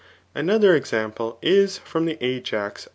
Another 0.33 0.73
example 0.75 1.37
is 1.43 1.77
from 1.77 2.05
the 2.05 2.17
Ajax 2.25 2.89